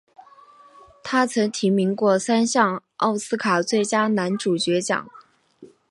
[1.03, 5.07] 他曾提名过三项奥斯卡最佳男主角奖。